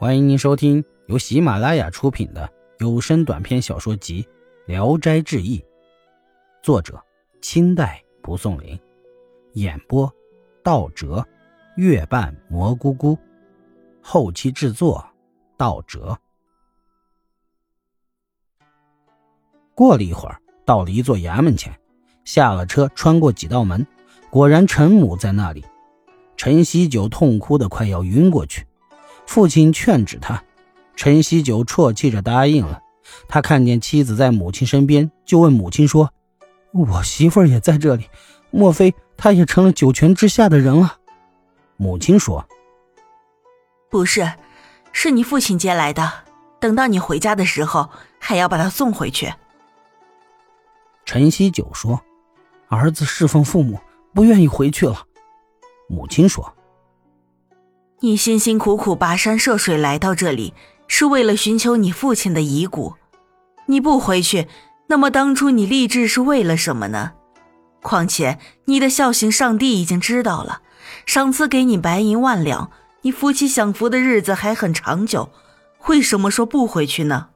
[0.00, 4.22] 欢迎您收听由喜马拉雅出品的有声短篇小说集
[4.64, 5.58] 《聊斋志异》，
[6.62, 6.98] 作者
[7.42, 8.80] 清代蒲松龄，
[9.52, 10.10] 演播
[10.64, 11.22] 道哲、
[11.76, 13.18] 月半蘑菇菇，
[14.00, 15.06] 后期制作
[15.58, 16.18] 道哲。
[19.74, 21.78] 过了一会儿，到了一座衙门前，
[22.24, 23.86] 下了车，穿过几道门，
[24.30, 25.62] 果然陈母在那里。
[26.38, 28.64] 陈锡九痛哭的快要晕过去。
[29.30, 30.42] 父亲劝止他，
[30.96, 32.82] 陈锡九啜泣着答应了。
[33.28, 36.12] 他看见妻子在母亲身边，就问母亲说
[36.74, 38.10] ：“我媳妇儿也在这里，
[38.50, 40.96] 莫非她也成了九泉之下的人了？”
[41.78, 42.44] 母亲说
[43.88, 44.32] ：“不是，
[44.90, 46.12] 是你父亲接来的。
[46.58, 49.32] 等到你回家的时候，还要把他送回去。”
[51.06, 52.00] 陈锡九说
[52.66, 53.78] ：“儿子侍奉父母，
[54.12, 55.06] 不愿意回去了。”
[55.86, 56.52] 母亲说。
[58.02, 60.54] 你辛辛苦苦跋山涉水来到这里，
[60.88, 62.94] 是为了寻求你父亲的遗骨。
[63.66, 64.48] 你不回去，
[64.86, 67.12] 那么当初你立志是为了什么呢？
[67.82, 70.62] 况且你的孝行，上帝已经知道了，
[71.04, 72.70] 赏赐给你白银万两，
[73.02, 75.28] 你夫妻享福的日子还很长久。
[75.88, 77.28] 为什么说不回去呢？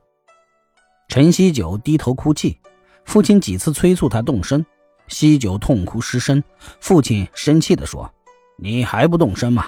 [1.09, 2.59] 陈锡九低头哭泣，
[3.05, 4.65] 父亲几次催促他动身，
[5.09, 6.43] 锡九痛哭失声。
[6.81, 8.11] 父亲生气地说
[8.57, 9.67] ：“你还不动身吗？”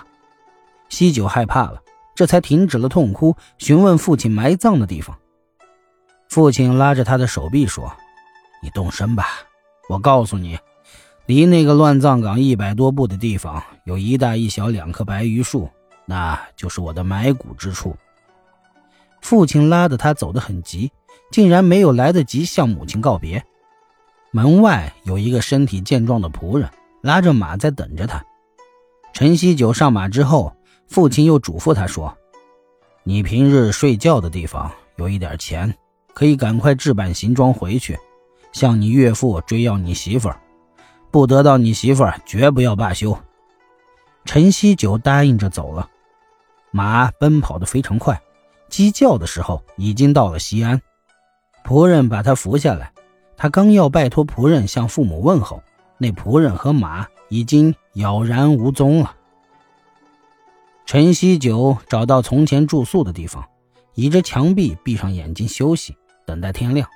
[0.89, 1.83] 西九害怕了，
[2.15, 5.17] 这才停止了痛哭，询问父亲埋葬的地方。
[6.29, 7.95] 父亲拉着他的手臂说
[8.63, 9.27] ：“你动身吧，
[9.89, 10.59] 我告诉你，
[11.27, 15.69] 离那个乱葬岗一百多步的地方，有一大一小两棵白榆树，
[16.05, 17.97] 那就是我的埋骨之处。”
[19.23, 20.91] 父亲拉着他走得很急，
[21.31, 23.45] 竟然没有来得及向母亲告别。
[24.31, 26.71] 门外有一个身体健壮的仆人，
[27.03, 28.25] 拉着马在等着他。
[29.13, 30.56] 陈锡九上马之后。
[30.89, 32.17] 父亲又嘱咐他说
[33.03, 35.75] ：“你平日睡觉的地方有一点钱，
[36.15, 37.99] 可以赶快置办行装回去，
[38.53, 40.41] 向你岳父追要你媳妇儿。
[41.11, 43.17] 不得到你媳妇儿，绝不要罢休。”
[44.25, 45.89] 陈锡九答应着走了。
[46.71, 48.21] 马奔跑得非常快，
[48.69, 50.81] 鸡叫的时候已经到了西安。
[51.65, 52.93] 仆人把他扶下来，
[53.37, 55.63] 他刚要拜托仆人向父母问候，
[55.99, 59.16] 那仆人和马已经杳然无踪了。
[60.87, 63.45] 陈锡九找到从前住宿的地方，
[63.95, 66.89] 倚着墙壁，闭上眼睛休息，等待天亮。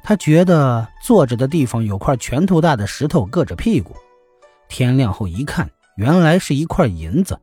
[0.00, 3.96] 他觉得坐着的地方有块拳头大的石头硌着屁股。
[4.68, 7.36] 天亮后一看，原来是一块银子。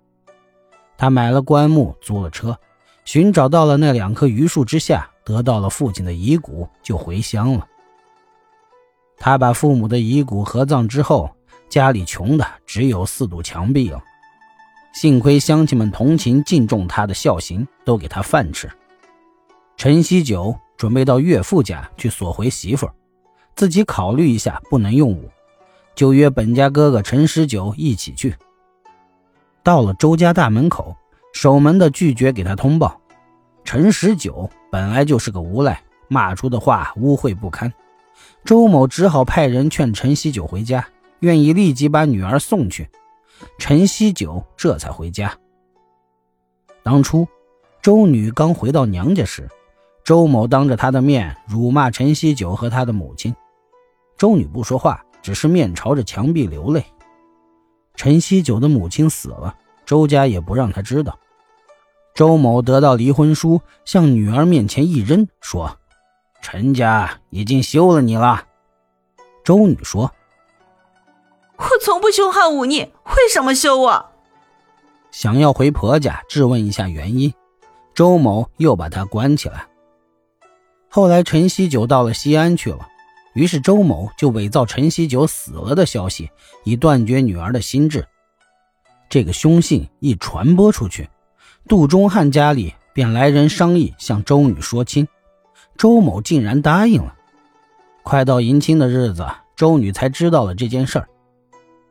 [0.98, 2.58] 他买了棺木，租了车，
[3.04, 7.68] 寻找到了那两棵榆树之下，得到了父亲的遗骨，就回乡了。
[9.18, 11.30] 他把父母的遗骨合葬之后，
[11.68, 14.02] 家里穷的只有四堵墙壁了。
[14.98, 18.68] 幸亏乡亲们同情敬重他的孝行，都给他饭吃。
[19.76, 22.90] 陈锡九准备到岳父家去索回媳妇，
[23.56, 25.30] 自己考虑一下不能用武，
[25.94, 28.34] 就约本家哥哥陈十九一起去。
[29.62, 30.96] 到了周家大门口，
[31.32, 33.00] 守门的拒绝给他通报。
[33.64, 37.72] 陈十九本来就是个无赖，骂出的话污秽不堪。
[38.44, 40.88] 周某只好派人劝陈锡九回家，
[41.20, 42.90] 愿意立即把女儿送去。
[43.58, 45.38] 陈锡九这才回家。
[46.84, 47.28] 当初，
[47.82, 49.50] 周女刚回到娘家时，
[50.04, 53.36] 周某当着她的面辱骂陈锡九和他的母亲。
[54.18, 56.86] 周女不说话，只是面朝着墙壁流泪。
[57.96, 59.56] 陈锡九的母亲死了，
[59.86, 61.20] 周家也不让他知道。
[62.16, 65.78] 周某得到离婚书，向女儿面前一扔，说
[66.42, 68.46] ：“陈家已经休了你了。”
[69.44, 70.12] 周女说。
[71.78, 74.06] 从不凶悍忤逆，为什么休我？
[75.12, 77.34] 想要回婆家质问一下原因，
[77.96, 79.66] 周某又把他关起来。
[80.90, 82.88] 后来陈锡九到了西安去了，
[83.34, 86.30] 于是周某就伪造陈锡九死了的消息，
[86.64, 88.06] 以断绝女儿的心智。
[89.10, 91.10] 这个凶信一传播出去，
[91.68, 95.08] 杜忠汉家里便来人商议向周女说亲，
[95.78, 97.16] 周某竟然答应了。
[98.04, 99.26] 快到迎亲的日子，
[99.56, 101.08] 周女才知道了这件事儿。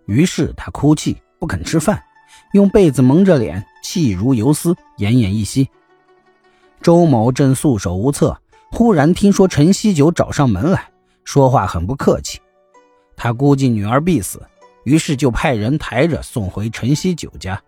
[0.06, 2.02] 于是他哭泣，不肯吃饭，
[2.52, 5.68] 用被子蒙着脸，气如游丝，奄奄一息。
[6.80, 10.90] 周某正束手无策，忽然听说陈锡九找上门来，
[11.24, 12.40] 说话很不客气。
[13.16, 14.40] 他估计女儿必死，
[14.84, 17.60] 于是就派人抬着送回陈锡九家，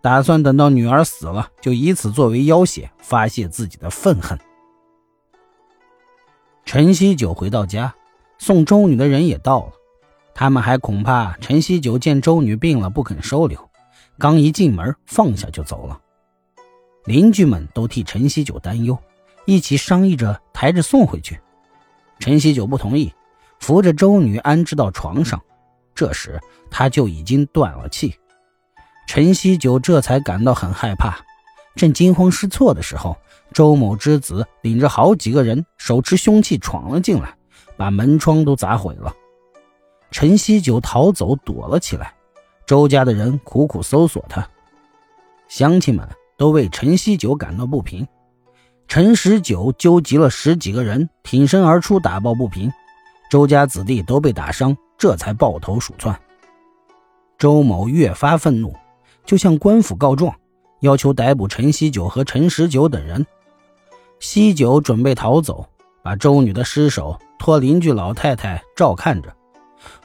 [0.00, 4.38] 打算等到女儿死了，就以此作为要挟，发泄自己的愤恨。
[6.64, 7.94] 陈锡九回到家，
[8.38, 9.72] 送周女的人也到了。
[10.38, 13.58] 他们还恐怕陈锡九见周女病了不肯收留，
[14.18, 15.98] 刚一进门放下就走了。
[17.06, 18.98] 邻居们都替陈锡九担忧，
[19.46, 21.40] 一起商议着抬着送回去。
[22.18, 23.10] 陈锡九不同意，
[23.60, 25.40] 扶着周女安置到床上。
[25.94, 26.38] 这时
[26.70, 28.14] 他就已经断了气。
[29.06, 31.18] 陈锡九这才感到很害怕，
[31.76, 33.16] 正惊慌失措的时候，
[33.54, 37.34] 周某之子领着好几个人，手持凶器闯了进来，
[37.78, 39.14] 把门窗都砸毁了。
[40.10, 42.14] 陈锡九逃走躲了起来，
[42.66, 44.48] 周家的人苦苦搜索他，
[45.48, 46.08] 乡亲们。
[46.38, 48.06] 都为陈锡九感到不平，
[48.88, 52.70] 陈十九纠集了十几个人挺身而出打抱不平，
[53.30, 56.14] 周家子弟都被打伤，这才抱头鼠窜。
[57.38, 58.74] 周某越发愤怒，
[59.24, 60.36] 就向官府告状，
[60.80, 63.26] 要求逮捕陈锡九和陈十九等人。
[64.20, 65.66] 锡九准备逃走，
[66.02, 69.34] 把周女的尸首托邻居老太太照看着，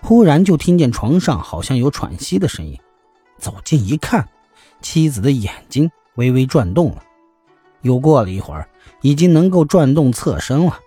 [0.02, 2.80] 忽然就听见床上好像有喘息的声音，
[3.38, 4.28] 走近一看，
[4.82, 5.90] 妻子的眼睛。
[6.16, 7.02] 微微转动了，
[7.84, 8.68] 又过了一会儿，
[9.02, 10.78] 已经能够转动侧身了。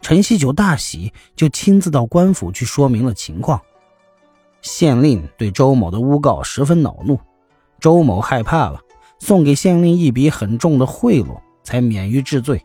[0.00, 3.60] 陈锡九大喜，就亲自到官府去说明了情况。
[4.60, 7.20] 县令对周某的诬告十分恼怒，
[7.78, 8.80] 周某害怕了，
[9.20, 12.62] 送给县令一笔很重的贿赂，才免于治罪。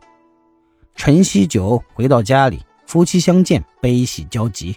[0.96, 4.76] 陈锡九回到家里，夫妻相见，悲喜交集。